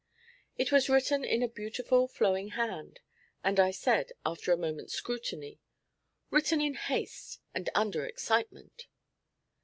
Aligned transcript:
It 0.57 0.71
was 0.71 0.89
written 0.89 1.23
in 1.23 1.43
a 1.43 1.47
beautiful 1.47 2.07
flowing 2.07 2.47
hand, 2.57 3.01
and 3.43 3.59
I 3.59 3.69
said, 3.69 4.13
after 4.25 4.51
a 4.51 4.57
moment's 4.57 4.95
scrutiny, 4.95 5.59
'Written 6.31 6.59
in 6.59 6.73
haste 6.73 7.39
and 7.53 7.69
under 7.75 8.03
excitement.' 8.03 8.87